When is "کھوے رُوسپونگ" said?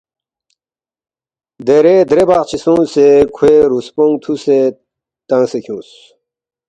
3.35-4.13